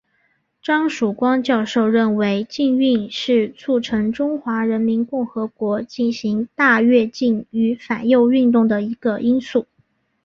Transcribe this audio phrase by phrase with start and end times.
[0.63, 9.67] 张曙光教授认为禁运是促成中华人民共和国进行大跃进与反右运动的一个因素。